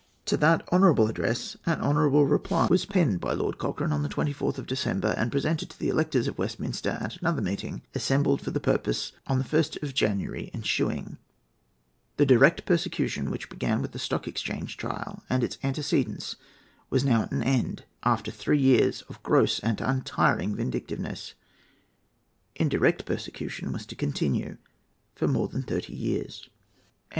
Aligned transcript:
To 0.25 0.37
that 0.37 0.67
honourable 0.73 1.05
address 1.07 1.57
an 1.67 1.79
honourable 1.79 2.25
reply 2.25 2.65
was 2.71 2.85
penned 2.87 3.19
by 3.21 3.33
Lord 3.33 3.59
Cochrane 3.59 3.91
on 3.93 4.01
the 4.01 4.09
24th 4.09 4.57
of 4.57 4.65
December, 4.65 5.13
and 5.15 5.31
presented 5.31 5.69
to 5.69 5.79
the 5.79 5.89
electors 5.89 6.27
of 6.27 6.39
Westminster 6.39 6.97
at 6.99 7.17
another 7.17 7.39
meeting 7.39 7.83
assembled 7.93 8.41
for 8.41 8.49
the 8.49 8.59
purpose 8.59 9.11
on 9.27 9.37
the 9.37 9.43
1st 9.43 9.83
of 9.83 9.93
January 9.93 10.49
ensuing. 10.55 11.19
The 12.17 12.25
direct 12.25 12.65
persecution 12.65 13.29
which 13.29 13.47
began 13.47 13.79
with 13.79 13.91
the 13.91 13.99
Stock 13.99 14.27
Exchange 14.27 14.75
trial 14.75 15.21
and 15.29 15.43
its 15.43 15.59
antecedents 15.63 16.35
was 16.89 17.05
now 17.05 17.21
at 17.21 17.31
an 17.31 17.43
end, 17.43 17.83
after 18.01 18.31
three 18.31 18.57
years 18.59 19.03
of 19.03 19.21
gross 19.21 19.59
and 19.59 19.79
untiring 19.81 20.55
vindictiveness. 20.55 21.35
Indirect 22.55 23.05
persecution 23.05 23.71
was 23.71 23.85
to 23.85 23.95
continue 23.95 24.57
for 25.13 25.27
more 25.27 25.47
than 25.47 25.61
thirty 25.61 25.93
years. 25.93 26.39
CHAPTER 26.41 26.49
V. 26.49 26.53